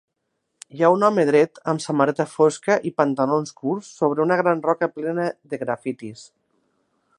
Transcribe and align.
Hi 0.77 0.79
ha 0.85 0.89
un 0.93 1.03
home 1.09 1.25
dret 1.29 1.59
amb 1.73 1.83
samarreta 1.83 2.25
fosca 2.31 2.79
i 2.91 2.93
pantalons 3.03 3.55
curts 3.61 3.93
sobre 4.01 4.25
una 4.27 4.41
gran 4.43 4.67
roca 4.69 4.93
plena 4.99 5.29
de 5.53 5.63
grafitis. 5.67 6.29